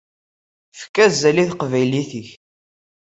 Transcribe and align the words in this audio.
Efk 0.73 0.95
azal 1.05 1.37
i 1.43 1.45
taqbaylit-ik. 1.49 2.29